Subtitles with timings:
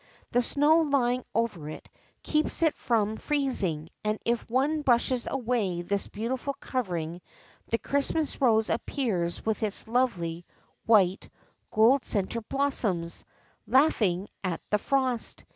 [0.31, 1.87] The snow lying over it,
[2.23, 7.21] keeps it from freezing; and if one brushes away this beautiful covering
[7.69, 10.43] the Christmas Rose appears with its lovely,
[10.87, 11.29] white,
[11.69, 13.25] gold centred blossoms,
[13.67, 15.45] laughing at the frost..